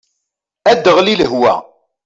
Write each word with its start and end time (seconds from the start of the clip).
Ad 0.71 0.83
aɣli 0.91 1.15
lehwa. 1.19 1.53